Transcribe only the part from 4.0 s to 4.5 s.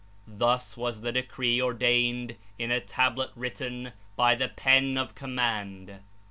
by the